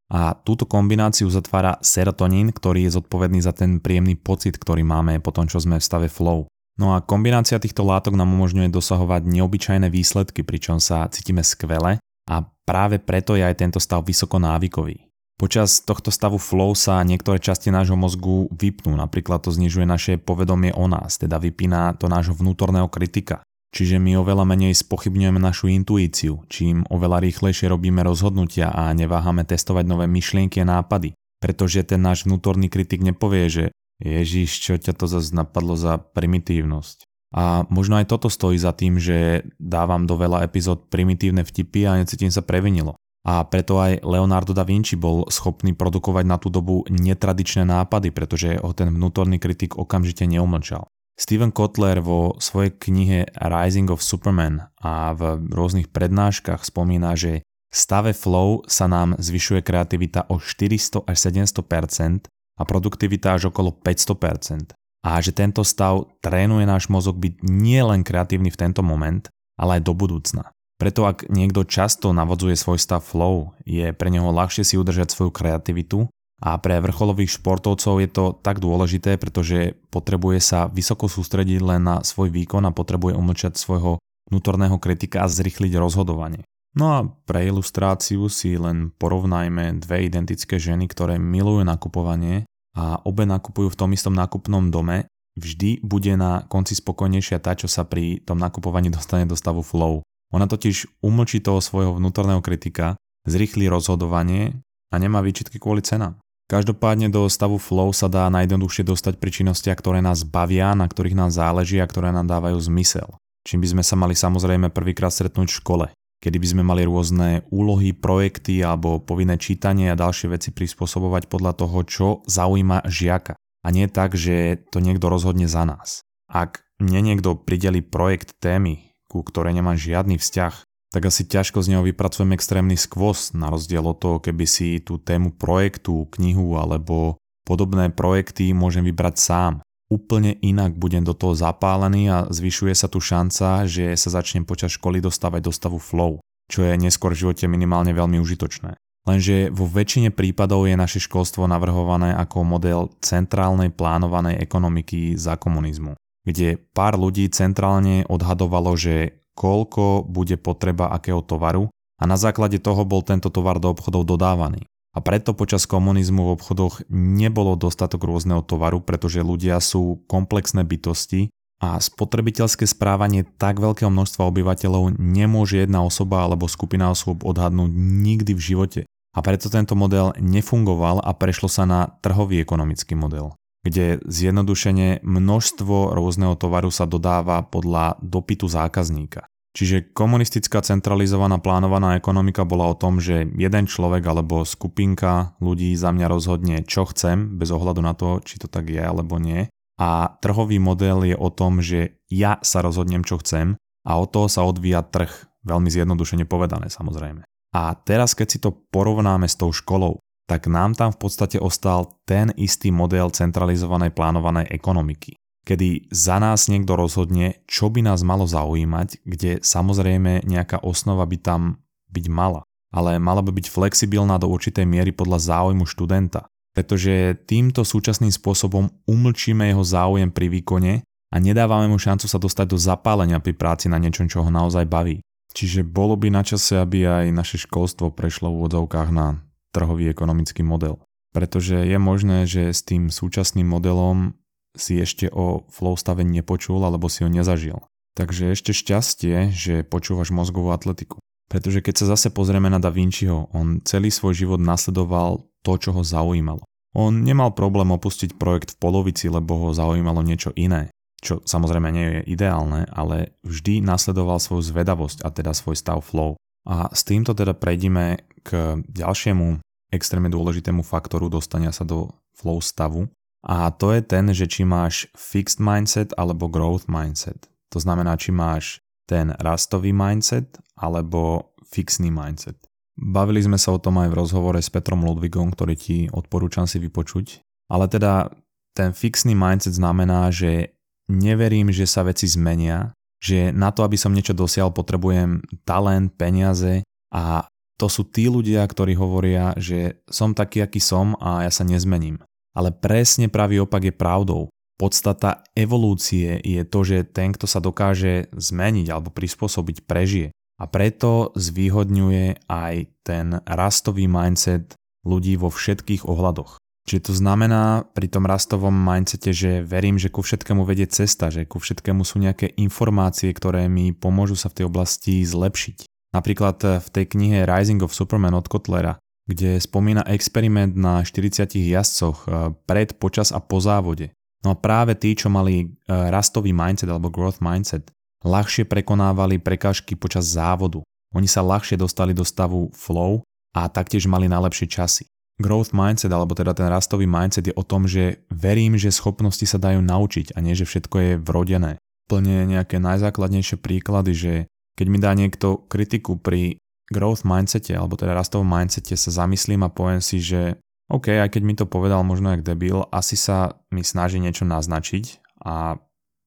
A 0.08 0.32
túto 0.32 0.64
kombináciu 0.64 1.28
zatvára 1.28 1.76
serotonín, 1.84 2.48
ktorý 2.48 2.88
je 2.88 2.96
zodpovedný 2.96 3.44
za 3.44 3.52
ten 3.52 3.76
príjemný 3.76 4.16
pocit, 4.16 4.56
ktorý 4.56 4.80
máme 4.80 5.20
po 5.20 5.32
tom, 5.36 5.44
čo 5.44 5.60
sme 5.60 5.76
v 5.76 5.84
stave 5.84 6.08
flow. 6.08 6.48
No 6.78 6.94
a 6.94 7.02
kombinácia 7.04 7.60
týchto 7.60 7.84
látok 7.84 8.14
nám 8.14 8.32
umožňuje 8.32 8.70
dosahovať 8.70 9.26
neobyčajné 9.26 9.90
výsledky, 9.90 10.46
pričom 10.46 10.78
sa 10.78 11.10
cítime 11.10 11.42
skvele 11.42 11.98
a 12.30 12.36
práve 12.64 13.02
preto 13.02 13.34
je 13.34 13.42
aj 13.42 13.58
tento 13.58 13.82
stav 13.82 14.06
vysoko 14.06 14.38
návykový. 14.38 15.08
Počas 15.38 15.86
tohto 15.86 16.10
stavu 16.10 16.34
flow 16.34 16.74
sa 16.74 16.98
niektoré 17.06 17.38
časti 17.38 17.70
nášho 17.70 17.94
mozgu 17.94 18.50
vypnú, 18.50 18.98
napríklad 18.98 19.38
to 19.42 19.54
znižuje 19.54 19.86
naše 19.86 20.18
povedomie 20.18 20.74
o 20.74 20.90
nás, 20.90 21.14
teda 21.14 21.38
vypína 21.38 21.94
to 21.94 22.10
nášho 22.10 22.34
vnútorného 22.34 22.90
kritika. 22.90 23.42
Čiže 23.68 24.00
my 24.00 24.16
oveľa 24.16 24.48
menej 24.48 24.72
spochybňujeme 24.72 25.36
našu 25.36 25.68
intuíciu, 25.68 26.44
čím 26.48 26.88
oveľa 26.88 27.20
rýchlejšie 27.20 27.68
robíme 27.68 28.00
rozhodnutia 28.00 28.72
a 28.72 28.88
neváhame 28.96 29.44
testovať 29.44 29.84
nové 29.84 30.08
myšlienky 30.08 30.64
a 30.64 30.80
nápady. 30.80 31.12
Pretože 31.38 31.84
ten 31.84 32.00
náš 32.00 32.24
vnútorný 32.24 32.72
kritik 32.72 33.04
nepovie, 33.04 33.46
že 33.46 33.64
Ježiš, 34.00 34.50
čo 34.58 34.72
ťa 34.80 34.96
to 34.96 35.06
zase 35.06 35.36
napadlo 35.36 35.76
za 35.76 36.00
primitívnosť. 36.00 37.04
A 37.36 37.68
možno 37.68 38.00
aj 38.00 38.08
toto 38.08 38.32
stojí 38.32 38.56
za 38.56 38.72
tým, 38.72 38.96
že 38.96 39.44
dávam 39.60 40.08
do 40.08 40.16
veľa 40.16 40.48
epizód 40.48 40.88
primitívne 40.88 41.44
vtipy 41.44 41.84
a 41.84 42.00
necítim 42.00 42.32
sa 42.32 42.40
previnilo 42.40 42.96
a 43.28 43.44
preto 43.44 43.76
aj 43.76 44.00
Leonardo 44.00 44.56
da 44.56 44.64
Vinci 44.64 44.96
bol 44.96 45.28
schopný 45.28 45.76
produkovať 45.76 46.24
na 46.24 46.40
tú 46.40 46.48
dobu 46.48 46.88
netradičné 46.88 47.68
nápady, 47.68 48.08
pretože 48.08 48.56
ho 48.56 48.72
ten 48.72 48.88
vnútorný 48.88 49.36
kritik 49.36 49.76
okamžite 49.76 50.24
neumlčal. 50.24 50.88
Steven 51.18 51.50
Kotler 51.50 51.98
vo 51.98 52.38
svojej 52.38 52.78
knihe 52.78 53.26
Rising 53.34 53.90
of 53.90 54.06
Superman 54.06 54.70
a 54.78 55.10
v 55.18 55.50
rôznych 55.50 55.90
prednáškach 55.90 56.62
spomína, 56.62 57.18
že 57.18 57.42
stave 57.74 58.14
flow 58.14 58.62
sa 58.70 58.86
nám 58.86 59.18
zvyšuje 59.18 59.66
kreativita 59.66 60.30
o 60.30 60.38
400 60.38 61.02
až 61.10 61.16
700% 61.18 62.30
a 62.30 62.62
produktivita 62.62 63.34
až 63.34 63.50
okolo 63.50 63.74
500%. 63.74 64.78
A 65.02 65.18
že 65.18 65.34
tento 65.34 65.66
stav 65.66 66.06
trénuje 66.22 66.70
náš 66.70 66.86
mozog 66.86 67.18
byť 67.18 67.42
nielen 67.42 68.06
kreatívny 68.06 68.54
v 68.54 68.60
tento 68.62 68.86
moment, 68.86 69.26
ale 69.58 69.82
aj 69.82 69.90
do 69.90 69.98
budúcna. 69.98 70.54
Preto 70.78 71.10
ak 71.10 71.26
niekto 71.26 71.66
často 71.66 72.14
navodzuje 72.14 72.54
svoj 72.54 72.78
stav 72.78 73.02
flow, 73.02 73.58
je 73.66 73.90
pre 73.90 74.14
neho 74.14 74.30
ľahšie 74.30 74.62
si 74.62 74.78
udržať 74.78 75.10
svoju 75.10 75.34
kreativitu 75.34 76.06
a 76.38 76.54
pre 76.62 76.78
vrcholových 76.78 77.42
športovcov 77.42 77.98
je 77.98 78.08
to 78.08 78.24
tak 78.38 78.62
dôležité, 78.62 79.18
pretože 79.18 79.74
potrebuje 79.90 80.38
sa 80.38 80.70
vysoko 80.70 81.10
sústrediť 81.10 81.58
len 81.58 81.82
na 81.82 82.06
svoj 82.06 82.30
výkon 82.30 82.62
a 82.62 82.74
potrebuje 82.74 83.18
umlčať 83.18 83.58
svojho 83.58 83.98
vnútorného 84.30 84.78
kritika 84.78 85.26
a 85.26 85.30
zrychliť 85.30 85.74
rozhodovanie. 85.74 86.46
No 86.78 86.84
a 86.94 86.98
pre 87.26 87.50
ilustráciu 87.50 88.30
si 88.30 88.54
len 88.54 88.94
porovnajme 88.94 89.82
dve 89.82 90.06
identické 90.06 90.62
ženy, 90.62 90.86
ktoré 90.86 91.18
milujú 91.18 91.66
nakupovanie 91.66 92.46
a 92.78 93.02
obe 93.02 93.26
nakupujú 93.26 93.74
v 93.74 93.78
tom 93.78 93.90
istom 93.90 94.14
nákupnom 94.14 94.70
dome, 94.70 95.10
vždy 95.34 95.82
bude 95.82 96.14
na 96.14 96.46
konci 96.46 96.78
spokojnejšia 96.78 97.42
tá, 97.42 97.58
čo 97.58 97.66
sa 97.66 97.82
pri 97.82 98.22
tom 98.22 98.38
nakupovaní 98.38 98.94
dostane 98.94 99.26
do 99.26 99.34
stavu 99.34 99.66
flow. 99.66 100.06
Ona 100.30 100.46
totiž 100.46 101.02
umlčí 101.02 101.42
toho 101.42 101.58
svojho 101.58 101.98
vnútorného 101.98 102.44
kritika, 102.44 102.94
zrýchli 103.26 103.66
rozhodovanie 103.66 104.60
a 104.92 104.94
nemá 105.00 105.24
výčitky 105.24 105.56
kvôli 105.56 105.82
cenám. 105.82 106.20
Každopádne 106.48 107.12
do 107.12 107.28
stavu 107.28 107.60
flow 107.60 107.92
sa 107.92 108.08
dá 108.08 108.24
najjednoduchšie 108.32 108.88
dostať 108.88 109.20
pri 109.20 109.30
činnostiach, 109.36 109.84
ktoré 109.84 110.00
nás 110.00 110.24
bavia, 110.24 110.72
na 110.72 110.88
ktorých 110.88 111.12
nám 111.12 111.28
záleží 111.28 111.76
a 111.76 111.84
ktoré 111.84 112.08
nám 112.08 112.24
dávajú 112.24 112.56
zmysel. 112.72 113.20
Čím 113.44 113.60
by 113.60 113.68
sme 113.76 113.84
sa 113.84 114.00
mali 114.00 114.16
samozrejme 114.16 114.72
prvýkrát 114.72 115.12
stretnúť 115.12 115.52
v 115.52 115.58
škole, 115.60 115.86
kedy 116.24 116.36
by 116.40 116.48
sme 116.48 116.62
mali 116.64 116.88
rôzne 116.88 117.44
úlohy, 117.52 117.92
projekty 117.92 118.64
alebo 118.64 118.96
povinné 118.96 119.36
čítanie 119.36 119.92
a 119.92 120.00
ďalšie 120.00 120.32
veci 120.32 120.48
prispôsobovať 120.56 121.28
podľa 121.28 121.52
toho, 121.52 121.78
čo 121.84 122.06
zaujíma 122.24 122.88
žiaka. 122.88 123.36
A 123.36 123.68
nie 123.68 123.84
tak, 123.84 124.16
že 124.16 124.64
to 124.72 124.80
niekto 124.80 125.12
rozhodne 125.12 125.52
za 125.52 125.68
nás. 125.68 126.00
Ak 126.32 126.64
mne 126.80 127.12
niekto 127.12 127.36
prideli 127.36 127.84
projekt 127.84 128.40
témy, 128.40 128.96
ku 129.04 129.20
ktorej 129.20 129.52
nemám 129.52 129.76
žiadny 129.76 130.16
vzťah, 130.16 130.67
tak 130.88 131.04
asi 131.04 131.28
ťažko 131.28 131.60
z 131.60 131.76
neho 131.76 131.84
vypracujem 131.84 132.32
extrémny 132.32 132.76
skvos, 132.76 133.36
na 133.36 133.52
rozdiel 133.52 133.84
od 133.84 134.00
toho, 134.00 134.16
keby 134.20 134.44
si 134.48 134.80
tú 134.80 134.96
tému 134.96 135.36
projektu, 135.36 136.08
knihu 136.16 136.56
alebo 136.56 137.20
podobné 137.44 137.92
projekty 137.92 138.56
môžem 138.56 138.84
vybrať 138.84 139.14
sám. 139.20 139.52
Úplne 139.88 140.36
inak 140.44 140.76
budem 140.76 141.00
do 141.00 141.16
toho 141.16 141.32
zapálený 141.32 142.12
a 142.12 142.18
zvyšuje 142.28 142.76
sa 142.76 142.92
tu 142.92 143.00
šanca, 143.00 143.64
že 143.64 143.96
sa 143.96 144.20
začnem 144.20 144.44
počas 144.44 144.76
školy 144.76 145.00
dostávať 145.00 145.48
do 145.48 145.52
stavu 145.52 145.80
flow, 145.80 146.20
čo 146.48 146.64
je 146.64 146.76
neskôr 146.76 147.16
v 147.16 147.24
živote 147.24 147.48
minimálne 147.48 147.96
veľmi 147.96 148.20
užitočné. 148.20 148.76
Lenže 149.08 149.48
vo 149.48 149.64
väčšine 149.64 150.12
prípadov 150.12 150.68
je 150.68 150.76
naše 150.76 151.00
školstvo 151.00 151.48
navrhované 151.48 152.12
ako 152.12 152.44
model 152.44 152.92
centrálnej 153.00 153.72
plánovanej 153.72 154.36
ekonomiky 154.44 155.16
za 155.16 155.40
komunizmu 155.40 155.96
kde 156.28 156.60
pár 156.76 157.00
ľudí 157.00 157.24
centrálne 157.32 158.04
odhadovalo, 158.04 158.76
že 158.76 159.17
koľko 159.38 160.02
bude 160.02 160.34
potreba 160.34 160.90
akého 160.90 161.22
tovaru 161.22 161.70
a 162.02 162.04
na 162.10 162.18
základe 162.18 162.58
toho 162.58 162.82
bol 162.82 163.06
tento 163.06 163.30
tovar 163.30 163.62
do 163.62 163.70
obchodov 163.70 164.02
dodávaný. 164.02 164.66
A 164.96 164.98
preto 164.98 165.30
počas 165.30 165.62
komunizmu 165.62 166.26
v 166.26 166.34
obchodoch 166.34 166.82
nebolo 166.90 167.54
dostatok 167.54 168.02
rôzneho 168.02 168.42
tovaru, 168.42 168.82
pretože 168.82 169.22
ľudia 169.22 169.62
sú 169.62 170.02
komplexné 170.10 170.66
bytosti 170.66 171.30
a 171.62 171.78
spotrebiteľské 171.78 172.66
správanie 172.66 173.22
tak 173.38 173.62
veľkého 173.62 173.90
množstva 173.90 174.26
obyvateľov 174.26 174.98
nemôže 174.98 175.62
jedna 175.62 175.86
osoba 175.86 176.26
alebo 176.26 176.50
skupina 176.50 176.90
osôb 176.90 177.22
odhadnúť 177.22 177.70
nikdy 177.78 178.34
v 178.34 178.42
živote. 178.42 178.80
A 179.14 179.18
preto 179.22 179.50
tento 179.50 179.78
model 179.78 180.14
nefungoval 180.18 181.02
a 181.02 181.10
prešlo 181.14 181.50
sa 181.50 181.66
na 181.66 181.94
trhový 182.02 182.42
ekonomický 182.42 182.94
model 182.98 183.38
kde 183.68 184.00
zjednodušene 184.08 185.04
množstvo 185.04 185.92
rôzneho 185.92 186.34
tovaru 186.40 186.72
sa 186.72 186.88
dodáva 186.88 187.44
podľa 187.44 188.00
dopytu 188.00 188.48
zákazníka. 188.48 189.28
Čiže 189.56 189.90
komunistická 189.90 190.62
centralizovaná 190.62 191.42
plánovaná 191.42 191.98
ekonomika 191.98 192.46
bola 192.46 192.70
o 192.70 192.78
tom, 192.78 193.02
že 193.02 193.26
jeden 193.34 193.66
človek 193.66 194.06
alebo 194.06 194.46
skupinka 194.46 195.34
ľudí 195.42 195.74
za 195.74 195.90
mňa 195.90 196.06
rozhodne, 196.06 196.56
čo 196.62 196.86
chcem, 196.86 197.36
bez 197.40 197.50
ohľadu 197.50 197.80
na 197.82 197.92
to, 197.96 198.22
či 198.22 198.38
to 198.38 198.46
tak 198.46 198.70
je 198.70 198.78
alebo 198.78 199.18
nie. 199.18 199.50
A 199.78 200.14
trhový 200.22 200.62
model 200.62 201.06
je 201.06 201.16
o 201.18 201.30
tom, 201.30 201.58
že 201.58 201.98
ja 202.06 202.38
sa 202.42 202.62
rozhodnem, 202.62 203.02
čo 203.02 203.18
chcem 203.18 203.58
a 203.82 203.92
od 203.98 204.10
toho 204.14 204.30
sa 204.30 204.46
odvíja 204.46 204.84
trh, 204.84 205.10
veľmi 205.42 205.70
zjednodušene 205.70 206.28
povedané 206.28 206.70
samozrejme. 206.70 207.24
A 207.56 207.72
teraz, 207.82 208.12
keď 208.12 208.28
si 208.28 208.38
to 208.38 208.52
porovnáme 208.52 209.24
s 209.24 209.34
tou 209.34 209.48
školou, 209.50 209.98
tak 210.28 210.44
nám 210.46 210.76
tam 210.76 210.92
v 210.92 211.00
podstate 211.00 211.40
ostal 211.40 211.96
ten 212.04 212.28
istý 212.36 212.68
model 212.68 213.08
centralizovanej 213.08 213.96
plánovanej 213.96 214.52
ekonomiky, 214.52 215.16
kedy 215.48 215.88
za 215.88 216.20
nás 216.20 216.52
niekto 216.52 216.76
rozhodne, 216.76 217.40
čo 217.48 217.72
by 217.72 217.80
nás 217.80 218.04
malo 218.04 218.28
zaujímať, 218.28 219.08
kde 219.08 219.40
samozrejme 219.40 220.28
nejaká 220.28 220.60
osnova 220.60 221.08
by 221.08 221.16
tam 221.16 221.40
byť 221.88 222.06
mala, 222.12 222.44
ale 222.68 223.00
mala 223.00 223.24
by 223.24 223.32
byť 223.32 223.48
flexibilná 223.48 224.20
do 224.20 224.28
určitej 224.28 224.68
miery 224.68 224.92
podľa 224.92 225.32
záujmu 225.32 225.64
študenta, 225.64 226.28
pretože 226.52 227.16
týmto 227.24 227.64
súčasným 227.64 228.12
spôsobom 228.12 228.68
umlčíme 228.84 229.48
jeho 229.48 229.64
záujem 229.64 230.12
pri 230.12 230.28
výkone 230.28 230.84
a 231.08 231.16
nedávame 231.16 231.72
mu 231.72 231.80
šancu 231.80 232.04
sa 232.04 232.20
dostať 232.20 232.52
do 232.52 232.60
zapálenia 232.60 233.16
pri 233.16 233.32
práci 233.32 233.72
na 233.72 233.80
niečom, 233.80 234.04
čo 234.12 234.20
ho 234.20 234.28
naozaj 234.28 234.68
baví. 234.68 235.00
Čiže 235.32 235.64
bolo 235.64 235.96
by 235.96 236.12
na 236.12 236.20
čase, 236.20 236.60
aby 236.60 236.84
aj 236.84 237.06
naše 237.16 237.40
školstvo 237.40 237.96
prešlo 237.96 238.28
v 238.28 238.36
úvodzovkách 238.44 238.90
na 238.92 239.27
trhový 239.54 239.90
ekonomický 239.90 240.44
model. 240.44 240.80
Pretože 241.12 241.64
je 241.64 241.78
možné, 241.80 242.28
že 242.28 242.52
s 242.52 242.60
tým 242.62 242.92
súčasným 242.92 243.48
modelom 243.48 244.12
si 244.52 244.76
ešte 244.76 245.08
o 245.08 245.48
flow 245.48 245.78
stave 245.78 246.04
nepočul 246.04 246.60
alebo 246.60 246.90
si 246.90 247.06
ho 247.06 247.10
nezažil. 247.10 247.62
Takže 247.96 248.30
ešte 248.30 248.54
šťastie, 248.54 249.34
že 249.34 249.66
počúvaš 249.66 250.14
mozgovú 250.14 250.54
atletiku. 250.54 251.02
Pretože 251.28 251.60
keď 251.60 251.74
sa 251.84 251.86
zase 251.96 252.08
pozrieme 252.08 252.48
na 252.48 252.56
Da 252.56 252.72
Vinciho, 252.72 253.28
on 253.36 253.60
celý 253.66 253.92
svoj 253.92 254.16
život 254.16 254.40
nasledoval 254.40 255.28
to, 255.44 255.52
čo 255.60 255.76
ho 255.76 255.82
zaujímalo. 255.84 256.40
On 256.76 256.92
nemal 256.92 257.32
problém 257.32 257.68
opustiť 257.72 258.16
projekt 258.16 258.56
v 258.56 258.60
polovici, 258.60 259.08
lebo 259.08 259.48
ho 259.48 259.56
zaujímalo 259.56 260.00
niečo 260.04 260.32
iné. 260.36 260.72
Čo 260.98 261.22
samozrejme 261.22 261.68
nie 261.70 261.86
je 261.90 262.00
ideálne, 262.14 262.66
ale 262.74 263.14
vždy 263.22 263.62
nasledoval 263.62 264.18
svoju 264.18 264.50
zvedavosť 264.50 265.06
a 265.06 265.08
teda 265.14 265.30
svoj 265.36 265.54
stav 265.54 265.82
flow. 265.84 266.18
A 266.46 266.70
s 266.70 266.86
týmto 266.86 267.16
teda 267.16 267.34
prejdime 267.34 268.06
k 268.22 268.60
ďalšiemu 268.68 269.42
extrémne 269.72 270.12
dôležitému 270.12 270.64
faktoru 270.64 271.08
dostania 271.12 271.52
sa 271.52 271.64
do 271.64 271.92
flow 272.16 272.40
stavu 272.40 272.88
a 273.24 273.50
to 273.50 273.74
je 273.74 273.82
ten, 273.82 274.06
že 274.14 274.30
či 274.30 274.46
máš 274.46 274.86
fixed 274.94 275.42
mindset 275.42 275.90
alebo 275.98 276.30
growth 276.30 276.70
mindset. 276.70 277.26
To 277.50 277.58
znamená, 277.58 277.98
či 277.98 278.14
máš 278.14 278.62
ten 278.86 279.12
rastový 279.18 279.74
mindset 279.74 280.38
alebo 280.54 281.34
fixný 281.44 281.90
mindset. 281.90 282.38
Bavili 282.78 283.18
sme 283.18 283.36
sa 283.36 283.50
o 283.50 283.58
tom 283.58 283.82
aj 283.82 283.90
v 283.90 283.98
rozhovore 283.98 284.38
s 284.38 284.48
Petrom 284.48 284.86
Ludvigom, 284.86 285.34
ktorý 285.34 285.54
ti 285.58 285.78
odporúčam 285.90 286.46
si 286.46 286.62
vypočuť. 286.62 287.26
Ale 287.50 287.66
teda 287.66 288.14
ten 288.54 288.70
fixný 288.70 289.18
mindset 289.18 289.58
znamená, 289.58 290.14
že 290.14 290.54
neverím, 290.86 291.50
že 291.50 291.66
sa 291.66 291.82
veci 291.82 292.06
zmenia, 292.06 292.70
že 292.98 293.30
na 293.30 293.54
to, 293.54 293.62
aby 293.62 293.78
som 293.78 293.94
niečo 293.94 294.14
dosiahol, 294.14 294.50
potrebujem 294.50 295.22
talent, 295.46 295.94
peniaze 295.94 296.66
a 296.90 297.26
to 297.58 297.66
sú 297.66 297.86
tí 297.90 298.06
ľudia, 298.06 298.46
ktorí 298.46 298.78
hovoria, 298.78 299.34
že 299.34 299.82
som 299.90 300.14
taký, 300.14 300.46
aký 300.46 300.62
som 300.62 300.94
a 301.02 301.26
ja 301.26 301.32
sa 301.34 301.42
nezmením. 301.42 301.98
Ale 302.38 302.54
presne 302.54 303.10
pravý 303.10 303.42
opak 303.42 303.66
je 303.66 303.74
pravdou. 303.74 304.30
Podstata 304.58 305.26
evolúcie 305.34 306.22
je 306.22 306.42
to, 306.46 306.62
že 306.62 306.86
ten, 306.86 307.10
kto 307.10 307.26
sa 307.26 307.42
dokáže 307.42 308.10
zmeniť 308.14 308.70
alebo 308.70 308.94
prispôsobiť, 308.94 309.66
prežije. 309.66 310.14
A 310.38 310.44
preto 310.46 311.10
zvýhodňuje 311.18 312.30
aj 312.30 312.54
ten 312.86 313.18
rastový 313.26 313.90
mindset 313.90 314.54
ľudí 314.86 315.18
vo 315.18 315.34
všetkých 315.34 315.82
ohľadoch. 315.82 316.38
Čiže 316.68 316.92
to 316.92 316.94
znamená 317.00 317.64
pri 317.72 317.88
tom 317.88 318.04
rastovom 318.04 318.52
mindsete, 318.52 319.08
že 319.16 319.40
verím, 319.40 319.80
že 319.80 319.88
ku 319.88 320.04
všetkému 320.04 320.44
vedie 320.44 320.68
cesta, 320.68 321.08
že 321.08 321.24
ku 321.24 321.40
všetkému 321.40 321.80
sú 321.80 321.96
nejaké 321.96 322.36
informácie, 322.36 323.08
ktoré 323.16 323.48
mi 323.48 323.72
pomôžu 323.72 324.20
sa 324.20 324.28
v 324.28 324.36
tej 324.36 324.44
oblasti 324.52 325.00
zlepšiť. 325.00 325.64
Napríklad 325.96 326.36
eh, 326.44 326.60
v 326.60 326.68
tej 326.68 326.84
knihe 326.92 327.24
Rising 327.24 327.64
of 327.64 327.72
Superman 327.72 328.12
od 328.12 328.28
Kotlera, 328.28 328.76
kde 329.08 329.40
spomína 329.40 329.88
experiment 329.88 330.52
na 330.52 330.84
40 330.84 331.32
jazdcoch 331.32 332.04
eh, 332.04 332.36
pred, 332.44 332.76
počas 332.76 333.16
a 333.16 333.24
po 333.24 333.40
závode. 333.40 333.88
No 334.20 334.36
a 334.36 334.36
práve 334.36 334.76
tí, 334.76 334.92
čo 334.92 335.08
mali 335.08 335.48
eh, 335.48 335.72
rastový 335.72 336.36
mindset 336.36 336.68
alebo 336.68 336.92
growth 336.92 337.24
mindset, 337.24 337.72
ľahšie 338.04 338.44
prekonávali 338.44 339.16
prekážky 339.16 339.72
počas 339.72 340.04
závodu. 340.12 340.60
Oni 340.92 341.08
sa 341.08 341.24
ľahšie 341.24 341.56
dostali 341.56 341.96
do 341.96 342.04
stavu 342.04 342.52
flow 342.52 343.00
a 343.32 343.48
taktiež 343.48 343.88
mali 343.88 344.04
najlepšie 344.04 344.52
časy. 344.52 344.84
Growth 345.18 345.50
mindset, 345.50 345.90
alebo 345.90 346.14
teda 346.14 346.30
ten 346.30 346.46
rastový 346.46 346.86
mindset 346.86 347.30
je 347.30 347.34
o 347.34 347.42
tom, 347.42 347.66
že 347.66 348.06
verím, 348.06 348.54
že 348.54 348.70
schopnosti 348.70 349.26
sa 349.26 349.42
dajú 349.42 349.58
naučiť 349.58 350.14
a 350.14 350.22
nie, 350.22 350.38
že 350.38 350.46
všetko 350.46 350.76
je 350.78 350.92
vrodené. 351.02 351.58
Plne 351.90 352.22
nejaké 352.30 352.62
najzákladnejšie 352.62 353.42
príklady, 353.42 353.92
že 353.98 354.12
keď 354.54 354.66
mi 354.70 354.78
dá 354.78 354.94
niekto 354.94 355.42
kritiku 355.50 355.98
pri 355.98 356.38
growth 356.70 357.02
mindsete, 357.02 357.56
alebo 357.56 357.74
teda 357.74 357.98
rastovom 357.98 358.28
mindsete 358.28 358.78
sa 358.78 358.90
zamyslím 358.94 359.42
a 359.42 359.50
poviem 359.50 359.82
si, 359.82 359.98
že 359.98 360.38
OK, 360.68 360.92
aj 360.92 361.16
keď 361.16 361.22
mi 361.24 361.34
to 361.34 361.48
povedal 361.48 361.80
možno 361.80 362.12
jak 362.12 362.22
debil, 362.22 362.68
asi 362.68 362.94
sa 362.94 363.40
mi 363.48 363.64
snaží 363.64 363.96
niečo 363.96 364.28
naznačiť 364.28 365.00
a 365.24 365.56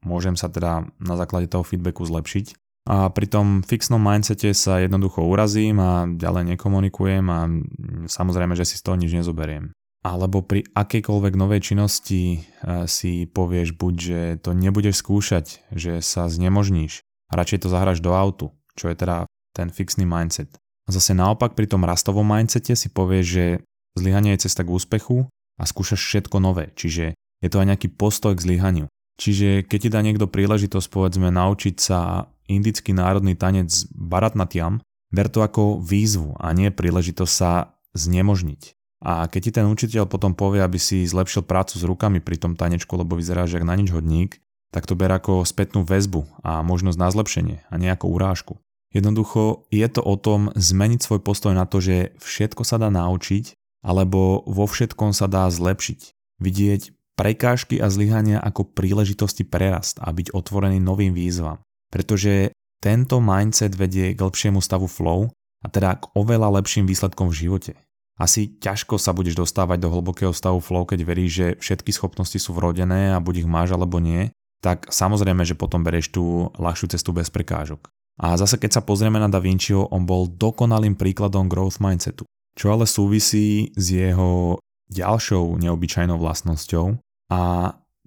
môžem 0.05 0.37
sa 0.37 0.53
teda 0.53 0.85
na 1.01 1.15
základe 1.17 1.49
toho 1.49 1.65
feedbacku 1.65 2.05
zlepšiť. 2.05 2.60
A 2.89 3.13
pri 3.13 3.29
tom 3.29 3.61
fixnom 3.61 4.01
mindsete 4.01 4.57
sa 4.57 4.81
jednoducho 4.81 5.21
urazím 5.21 5.77
a 5.77 6.09
ďalej 6.09 6.57
nekomunikujem 6.57 7.25
a 7.29 7.39
samozrejme, 8.09 8.57
že 8.57 8.65
si 8.65 8.81
z 8.81 8.85
toho 8.89 8.97
nič 8.97 9.13
nezoberiem. 9.13 9.69
Alebo 10.01 10.41
pri 10.41 10.65
akejkoľvek 10.73 11.33
novej 11.37 11.61
činnosti 11.61 12.41
eh, 12.41 12.89
si 12.89 13.29
povieš 13.29 13.77
buď, 13.77 13.93
že 14.01 14.19
to 14.41 14.57
nebudeš 14.57 15.05
skúšať, 15.05 15.61
že 15.69 16.01
sa 16.01 16.25
znemožníš, 16.25 17.05
radšej 17.29 17.61
to 17.61 17.67
zahraš 17.69 18.01
do 18.01 18.17
autu, 18.17 18.49
čo 18.73 18.89
je 18.89 18.97
teda 18.97 19.29
ten 19.53 19.69
fixný 19.69 20.09
mindset. 20.09 20.49
A 20.89 20.89
zase 20.89 21.13
naopak 21.13 21.53
pri 21.53 21.69
tom 21.69 21.85
rastovom 21.85 22.25
mindsete 22.25 22.73
si 22.73 22.89
povieš, 22.89 23.25
že 23.29 23.45
zlyhanie 23.93 24.33
je 24.33 24.49
cesta 24.49 24.65
k 24.65 24.73
úspechu 24.73 25.29
a 25.61 25.63
skúšaš 25.69 26.01
všetko 26.01 26.41
nové, 26.41 26.73
čiže 26.73 27.13
je 27.13 27.49
to 27.49 27.61
aj 27.61 27.69
nejaký 27.69 27.93
postoj 27.93 28.33
k 28.33 28.41
zlyhaniu. 28.41 28.89
Čiže 29.21 29.69
keď 29.69 29.79
ti 29.85 29.89
dá 29.93 30.01
niekto 30.01 30.25
príležitosť 30.25 30.87
povedzme 30.89 31.29
naučiť 31.29 31.75
sa 31.77 32.25
indický 32.47 32.95
národný 32.95 33.37
tanec 33.37 33.69
Bharatnatyam, 33.93 34.81
ver 35.11 35.27
to 35.27 35.43
ako 35.43 35.83
výzvu 35.83 36.39
a 36.39 36.55
nie 36.55 36.71
príležitosť 36.71 37.33
sa 37.33 37.75
znemožniť. 37.93 38.61
A 39.01 39.25
keď 39.25 39.41
ti 39.41 39.51
ten 39.51 39.65
učiteľ 39.65 40.05
potom 40.05 40.37
povie, 40.37 40.61
aby 40.61 40.77
si 40.77 41.03
zlepšil 41.09 41.41
prácu 41.41 41.73
s 41.75 41.83
rukami 41.83 42.21
pri 42.21 42.37
tom 42.37 42.53
tanečku, 42.53 42.93
lebo 42.93 43.17
vyzeráš 43.17 43.57
jak 43.57 43.65
na 43.65 43.73
nič 43.73 43.89
hodník, 43.89 44.37
tak 44.71 44.87
to 44.87 44.93
ber 44.95 45.11
ako 45.11 45.43
spätnú 45.43 45.83
väzbu 45.83 46.45
a 46.45 46.63
možnosť 46.63 46.97
na 47.01 47.09
zlepšenie 47.11 47.57
a 47.67 47.75
nejakú 47.75 48.07
urážku. 48.07 48.61
Jednoducho 48.93 49.67
je 49.71 49.87
to 49.87 50.03
o 50.03 50.15
tom 50.15 50.51
zmeniť 50.53 50.99
svoj 51.01 51.19
postoj 51.23 51.55
na 51.55 51.65
to, 51.65 51.81
že 51.81 52.13
všetko 52.19 52.61
sa 52.63 52.77
dá 52.77 52.93
naučiť 52.93 53.55
alebo 53.81 54.45
vo 54.45 54.65
všetkom 54.69 55.11
sa 55.11 55.25
dá 55.25 55.49
zlepšiť. 55.49 56.13
Vidieť 56.43 56.93
prekážky 57.17 57.81
a 57.81 57.89
zlyhania 57.89 58.37
ako 58.37 58.71
príležitosti 58.71 59.47
prerast 59.47 59.97
a 59.97 60.11
byť 60.13 60.35
otvorený 60.35 60.77
novým 60.77 61.15
výzvam. 61.15 61.59
Pretože 61.91 62.55
tento 62.81 63.21
mindset 63.21 63.77
vedie 63.77 64.17
k 64.17 64.23
lepšiemu 64.23 64.63
stavu 64.63 64.89
flow 64.89 65.29
a 65.61 65.67
teda 65.69 66.01
k 66.01 66.09
oveľa 66.17 66.63
lepším 66.63 66.89
výsledkom 66.89 67.29
v 67.29 67.45
živote. 67.45 67.73
Asi 68.17 68.53
ťažko 68.57 68.97
sa 68.97 69.13
budeš 69.13 69.37
dostávať 69.37 69.81
do 69.81 69.89
hlbokého 69.93 70.33
stavu 70.33 70.61
flow, 70.61 70.85
keď 70.85 70.99
veríš, 71.05 71.31
že 71.31 71.47
všetky 71.61 71.93
schopnosti 71.93 72.37
sú 72.37 72.53
vrodené 72.53 73.13
a 73.13 73.21
buď 73.21 73.45
ich 73.45 73.49
máš 73.49 73.73
alebo 73.73 74.01
nie, 74.01 74.29
tak 74.61 74.89
samozrejme, 74.89 75.41
že 75.41 75.57
potom 75.57 75.81
bereš 75.81 76.13
tú 76.13 76.53
ľahšiu 76.57 76.93
cestu 76.93 77.13
bez 77.13 77.33
prekážok. 77.33 77.89
A 78.21 78.37
zase 78.37 78.61
keď 78.61 78.77
sa 78.77 78.85
pozrieme 78.85 79.17
na 79.17 79.25
Da 79.25 79.41
Vinciho, 79.41 79.89
on 79.89 80.05
bol 80.05 80.29
dokonalým 80.29 80.93
príkladom 80.93 81.49
growth 81.49 81.81
mindsetu, 81.81 82.29
čo 82.53 82.65
ale 82.69 82.85
súvisí 82.85 83.73
s 83.73 83.85
jeho 83.89 84.61
ďalšou 84.93 85.57
neobyčajnou 85.57 86.21
vlastnosťou 86.21 87.01
a 87.33 87.41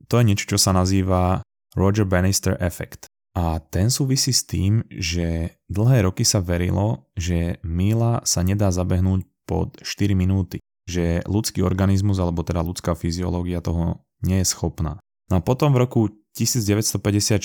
to 0.06 0.14
je 0.20 0.26
niečo, 0.30 0.46
čo 0.54 0.58
sa 0.60 0.70
nazýva 0.70 1.42
Roger 1.74 2.06
Bannister 2.06 2.54
Effect. 2.62 3.10
A 3.34 3.58
ten 3.58 3.90
súvisí 3.90 4.30
s 4.30 4.46
tým, 4.46 4.86
že 4.94 5.58
dlhé 5.66 6.06
roky 6.06 6.22
sa 6.22 6.38
verilo, 6.38 7.10
že 7.18 7.58
míla 7.66 8.22
sa 8.22 8.46
nedá 8.46 8.70
zabehnúť 8.70 9.26
pod 9.42 9.74
4 9.82 10.14
minúty, 10.14 10.62
že 10.86 11.20
ľudský 11.26 11.66
organizmus 11.66 12.22
alebo 12.22 12.46
teda 12.46 12.62
ľudská 12.62 12.94
fyziológia 12.94 13.58
toho 13.58 14.06
nie 14.22 14.38
je 14.40 14.46
schopná. 14.46 15.02
No 15.28 15.40
a 15.40 15.44
potom 15.44 15.74
v 15.74 15.82
roku 15.82 16.00
1954 16.38 17.42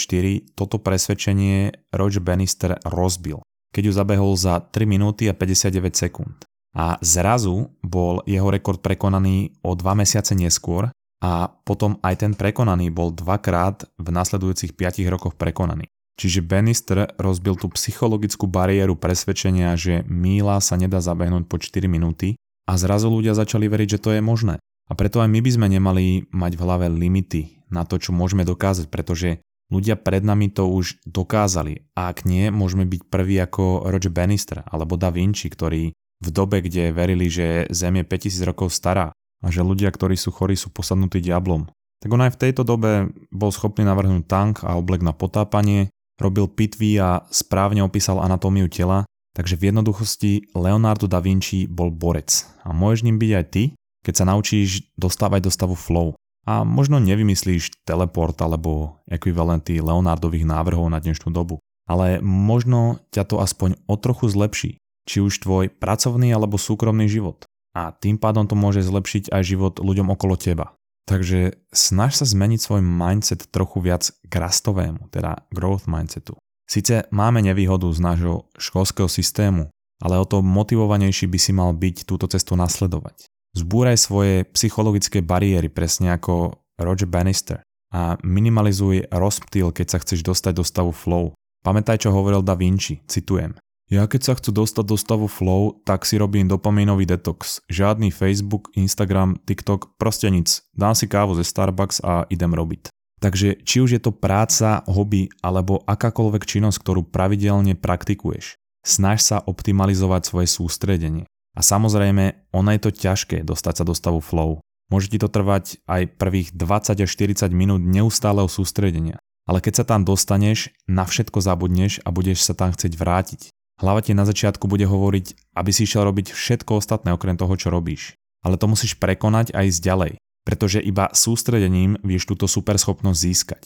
toto 0.54 0.78
presvedčenie 0.78 1.90
Roger 1.90 2.22
Bannister 2.22 2.78
rozbil, 2.86 3.42
keď 3.74 3.84
ju 3.90 3.94
zabehol 3.94 4.34
za 4.38 4.62
3 4.62 4.86
minúty 4.86 5.26
a 5.26 5.34
59 5.34 5.98
sekúnd. 5.98 6.38
A 6.78 7.02
zrazu 7.02 7.74
bol 7.82 8.22
jeho 8.30 8.46
rekord 8.54 8.78
prekonaný 8.78 9.58
o 9.66 9.74
2 9.74 10.06
mesiace 10.06 10.38
neskôr 10.38 10.94
a 11.20 11.52
potom 11.68 12.00
aj 12.00 12.24
ten 12.24 12.32
prekonaný 12.32 12.92
bol 12.92 13.12
dvakrát 13.12 13.84
v 14.00 14.08
nasledujúcich 14.08 14.76
5 14.76 15.04
rokoch 15.12 15.36
prekonaný. 15.36 15.92
Čiže 16.20 16.44
Bannister 16.44 17.16
rozbil 17.16 17.56
tú 17.56 17.72
psychologickú 17.72 18.44
bariéru 18.44 19.00
presvedčenia, 19.00 19.72
že 19.80 20.04
míla 20.08 20.60
sa 20.60 20.76
nedá 20.76 21.00
zabehnúť 21.00 21.48
po 21.48 21.56
4 21.56 21.88
minúty 21.88 22.36
a 22.68 22.76
zrazu 22.76 23.08
ľudia 23.08 23.32
začali 23.36 23.72
veriť, 23.72 24.00
že 24.00 24.02
to 24.04 24.10
je 24.16 24.22
možné. 24.24 24.60
A 24.90 24.98
preto 24.98 25.24
aj 25.24 25.32
my 25.32 25.40
by 25.40 25.52
sme 25.54 25.68
nemali 25.72 26.28
mať 26.34 26.52
v 26.60 26.64
hlave 26.66 26.88
limity 26.92 27.64
na 27.72 27.88
to, 27.88 28.02
čo 28.02 28.12
môžeme 28.12 28.44
dokázať, 28.44 28.92
pretože 28.92 29.40
ľudia 29.72 29.96
pred 29.96 30.26
nami 30.26 30.50
to 30.52 30.66
už 30.68 31.00
dokázali 31.06 31.88
a 31.94 32.10
ak 32.10 32.26
nie, 32.26 32.50
môžeme 32.50 32.90
byť 32.90 33.02
prví 33.08 33.38
ako 33.40 33.88
Roger 33.88 34.12
Bannister 34.12 34.66
alebo 34.66 34.98
Da 34.98 35.14
Vinci, 35.14 35.48
ktorí 35.48 35.94
v 36.20 36.30
dobe, 36.36 36.60
kde 36.60 36.92
verili, 36.92 37.32
že 37.32 37.70
Zem 37.72 38.02
je 38.02 38.04
5000 38.04 38.50
rokov 38.50 38.76
stará 38.76 39.16
a 39.40 39.48
že 39.52 39.64
ľudia, 39.64 39.92
ktorí 39.92 40.20
sú 40.20 40.32
chorí, 40.36 40.60
sú 40.60 40.72
posadnutí 40.72 41.24
diablom. 41.24 41.68
Tak 42.00 42.10
on 42.12 42.24
aj 42.24 42.36
v 42.36 42.42
tejto 42.48 42.64
dobe 42.64 43.12
bol 43.32 43.52
schopný 43.52 43.84
navrhnúť 43.84 44.24
tank 44.28 44.54
a 44.64 44.80
oblek 44.80 45.04
na 45.04 45.12
potápanie, 45.12 45.92
robil 46.20 46.48
pitvy 46.48 47.00
a 47.00 47.24
správne 47.32 47.84
opísal 47.84 48.24
anatómiu 48.24 48.72
tela, 48.72 49.04
takže 49.36 49.60
v 49.60 49.72
jednoduchosti 49.72 50.56
Leonardo 50.56 51.08
da 51.08 51.20
Vinci 51.20 51.68
bol 51.68 51.92
borec. 51.92 52.48
A 52.64 52.72
môžeš 52.72 53.08
ním 53.08 53.20
byť 53.20 53.32
aj 53.36 53.46
ty, 53.52 53.64
keď 54.04 54.14
sa 54.16 54.26
naučíš 54.28 54.88
dostávať 54.96 55.48
do 55.48 55.52
stavu 55.52 55.76
flow. 55.76 56.16
A 56.48 56.64
možno 56.64 57.04
nevymyslíš 57.04 57.84
teleport 57.84 58.40
alebo 58.40 59.00
ekvivalenty 59.12 59.84
Leonardových 59.84 60.48
návrhov 60.48 60.88
na 60.88 61.04
dnešnú 61.04 61.30
dobu. 61.36 61.60
Ale 61.86 62.24
možno 62.24 63.02
ťa 63.12 63.28
to 63.28 63.36
aspoň 63.44 63.76
o 63.86 63.96
trochu 64.00 64.32
zlepší 64.32 64.72
či 65.10 65.26
už 65.26 65.42
tvoj 65.42 65.74
pracovný 65.74 66.30
alebo 66.30 66.62
súkromný 66.62 67.10
život. 67.10 67.49
A 67.78 67.94
tým 67.94 68.18
pádom 68.18 68.50
to 68.50 68.58
môže 68.58 68.82
zlepšiť 68.86 69.30
aj 69.30 69.44
život 69.46 69.74
ľuďom 69.78 70.10
okolo 70.14 70.36
teba. 70.36 70.74
Takže 71.10 71.58
snaž 71.74 72.22
sa 72.22 72.26
zmeniť 72.26 72.60
svoj 72.62 72.82
mindset 72.86 73.50
trochu 73.50 73.82
viac 73.82 74.14
k 74.30 74.34
rastovému, 74.34 75.10
teda 75.10 75.50
growth 75.50 75.90
mindsetu. 75.90 76.38
Sice 76.70 77.10
máme 77.10 77.42
nevýhodu 77.42 77.90
z 77.90 77.98
nášho 77.98 78.46
školského 78.62 79.10
systému, 79.10 79.74
ale 80.06 80.22
o 80.22 80.26
to 80.26 80.46
motivovanejší 80.46 81.26
by 81.26 81.40
si 81.42 81.50
mal 81.50 81.74
byť 81.74 82.06
túto 82.06 82.30
cestu 82.30 82.54
nasledovať. 82.54 83.26
Zbúraj 83.58 83.98
svoje 83.98 84.46
psychologické 84.54 85.26
bariéry, 85.26 85.74
presne 85.74 86.14
ako 86.14 86.62
Roger 86.78 87.10
Bannister 87.10 87.66
a 87.90 88.22
minimalizuj 88.22 89.10
rozptýl, 89.10 89.74
keď 89.74 89.98
sa 89.98 90.02
chceš 90.06 90.22
dostať 90.22 90.62
do 90.62 90.64
stavu 90.64 90.94
flow. 90.94 91.34
Pamätaj, 91.66 92.06
čo 92.06 92.14
hovoril 92.14 92.46
Da 92.46 92.54
Vinci, 92.54 93.02
citujem. 93.10 93.58
Ja 93.90 94.06
keď 94.06 94.22
sa 94.22 94.34
chcú 94.38 94.54
dostať 94.54 94.86
do 94.86 94.98
stavu 95.02 95.26
flow, 95.26 95.82
tak 95.82 96.06
si 96.06 96.22
robím 96.22 96.46
dopamínový 96.46 97.10
detox. 97.10 97.66
Žiadny 97.74 98.14
Facebook, 98.14 98.70
Instagram, 98.78 99.42
TikTok, 99.50 99.98
proste 99.98 100.30
nic. 100.30 100.62
Dám 100.78 100.94
si 100.94 101.10
kávu 101.10 101.34
ze 101.34 101.42
Starbucks 101.42 102.06
a 102.06 102.30
idem 102.30 102.54
robiť. 102.54 102.94
Takže 103.18 103.66
či 103.66 103.82
už 103.82 103.98
je 103.98 104.02
to 104.06 104.14
práca, 104.14 104.86
hobby 104.86 105.34
alebo 105.42 105.82
akákoľvek 105.90 106.46
činnosť, 106.46 106.78
ktorú 106.86 107.02
pravidelne 107.10 107.74
praktikuješ, 107.74 108.62
snaž 108.86 109.26
sa 109.26 109.42
optimalizovať 109.42 110.22
svoje 110.22 110.48
sústredenie. 110.54 111.26
A 111.58 111.66
samozrejme, 111.66 112.54
ono 112.54 112.70
je 112.78 112.82
to 112.86 112.94
ťažké 112.94 113.42
dostať 113.42 113.74
sa 113.82 113.84
do 113.90 113.98
stavu 113.98 114.22
flow. 114.22 114.62
Môže 114.94 115.10
ti 115.10 115.18
to 115.18 115.34
trvať 115.34 115.82
aj 115.90 116.14
prvých 116.14 116.54
20 116.54 116.94
až 116.94 117.10
40 117.10 117.50
minút 117.58 117.82
neustáleho 117.82 118.46
sústredenia. 118.46 119.18
Ale 119.50 119.66
keď 119.66 119.82
sa 119.82 119.86
tam 119.86 120.06
dostaneš, 120.06 120.70
na 120.86 121.10
všetko 121.10 121.42
zabudneš 121.42 122.06
a 122.06 122.14
budeš 122.14 122.46
sa 122.46 122.54
tam 122.54 122.70
chcieť 122.70 122.94
vrátiť. 122.94 123.42
Hlava 123.80 124.04
ti 124.04 124.12
na 124.12 124.28
začiatku 124.28 124.68
bude 124.68 124.84
hovoriť, 124.84 125.56
aby 125.56 125.72
si 125.72 125.88
išiel 125.88 126.04
robiť 126.12 126.36
všetko 126.36 126.84
ostatné 126.84 127.16
okrem 127.16 127.40
toho, 127.40 127.56
čo 127.56 127.72
robíš. 127.72 128.20
Ale 128.44 128.60
to 128.60 128.68
musíš 128.68 129.00
prekonať 129.00 129.56
a 129.56 129.64
ísť 129.64 129.80
ďalej, 129.80 130.12
pretože 130.44 130.84
iba 130.84 131.12
sústredením 131.16 131.96
vieš 132.04 132.28
túto 132.28 132.44
superschopnosť 132.52 133.20
získať. 133.20 133.64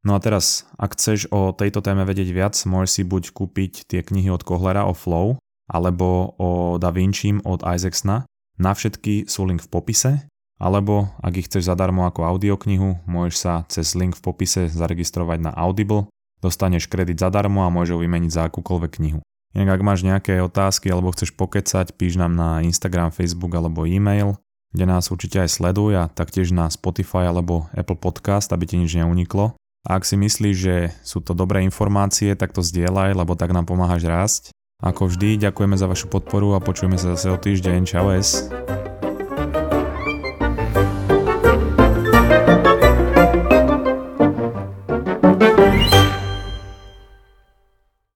No 0.00 0.16
a 0.16 0.20
teraz, 0.24 0.64
ak 0.80 0.96
chceš 0.96 1.28
o 1.28 1.52
tejto 1.52 1.84
téme 1.84 2.08
vedieť 2.08 2.32
viac, 2.32 2.56
môžeš 2.64 2.90
si 2.90 3.02
buď 3.04 3.36
kúpiť 3.36 3.84
tie 3.84 4.00
knihy 4.00 4.32
od 4.32 4.40
Kohlera 4.40 4.88
o 4.88 4.96
Flow, 4.96 5.36
alebo 5.68 6.32
o 6.40 6.80
Da 6.80 6.88
Vinci 6.88 7.36
od 7.44 7.60
Isaacsna. 7.60 8.24
Na 8.56 8.72
všetky 8.72 9.28
sú 9.28 9.44
link 9.44 9.60
v 9.60 9.68
popise, 9.68 10.12
alebo 10.56 11.12
ak 11.20 11.36
ich 11.36 11.48
chceš 11.52 11.68
zadarmo 11.68 12.08
ako 12.08 12.24
audioknihu, 12.24 13.04
môžeš 13.04 13.36
sa 13.36 13.52
cez 13.68 13.92
link 13.92 14.16
v 14.16 14.24
popise 14.24 14.72
zaregistrovať 14.72 15.38
na 15.40 15.52
Audible, 15.52 16.08
dostaneš 16.40 16.88
kredit 16.88 17.20
zadarmo 17.20 17.64
a 17.64 17.72
môžeš 17.72 17.96
ho 17.96 18.02
vymeniť 18.04 18.32
za 18.32 18.48
akúkoľvek 18.48 18.92
knihu. 19.00 19.20
Inak 19.50 19.80
ak 19.80 19.82
máš 19.82 20.00
nejaké 20.06 20.38
otázky 20.38 20.90
alebo 20.94 21.10
chceš 21.10 21.34
pokecať, 21.34 21.98
píš 21.98 22.14
nám 22.18 22.38
na 22.38 22.62
Instagram, 22.62 23.10
Facebook 23.10 23.50
alebo 23.50 23.82
e-mail, 23.82 24.38
kde 24.70 24.86
nás 24.86 25.10
určite 25.10 25.42
aj 25.42 25.50
sleduj 25.50 25.98
a 25.98 26.04
taktiež 26.06 26.54
na 26.54 26.70
Spotify 26.70 27.26
alebo 27.26 27.66
Apple 27.74 27.98
Podcast, 27.98 28.54
aby 28.54 28.70
ti 28.70 28.78
nič 28.78 28.94
neuniklo. 28.94 29.58
A 29.88 29.98
ak 29.98 30.06
si 30.06 30.14
myslíš, 30.14 30.56
že 30.56 30.76
sú 31.02 31.24
to 31.24 31.32
dobré 31.32 31.64
informácie, 31.64 32.36
tak 32.36 32.52
to 32.52 32.62
zdieľaj, 32.62 33.16
lebo 33.16 33.34
tak 33.34 33.50
nám 33.50 33.66
pomáhaš 33.66 34.04
rásť. 34.06 34.42
Ako 34.80 35.08
vždy, 35.12 35.40
ďakujeme 35.50 35.76
za 35.76 35.88
vašu 35.88 36.08
podporu 36.08 36.56
a 36.56 36.62
počujeme 36.62 36.96
sa 36.96 37.16
zase 37.16 37.28
o 37.32 37.36
týždeň. 37.36 37.80
Čau 37.84 38.12
es. 38.16 38.48